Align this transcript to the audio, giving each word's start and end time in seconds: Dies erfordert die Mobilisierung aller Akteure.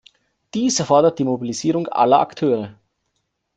Dies 0.55 0.79
erfordert 0.79 1.19
die 1.19 1.23
Mobilisierung 1.25 1.85
aller 1.87 2.17
Akteure. 2.21 2.73